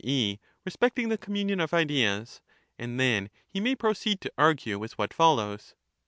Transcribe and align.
e. 0.03 0.39
respecting 0.65 1.09
the 1.09 1.17
communion 1.19 1.59
of 1.59 1.75
ideas], 1.75 2.41
and 2.79 2.99
then 2.99 3.29
he 3.47 3.59
may 3.59 3.75
proceed 3.75 4.19
to 4.19 4.33
argue 4.35 4.79
with 4.79 4.97
what 4.97 5.13
follows. 5.13 5.75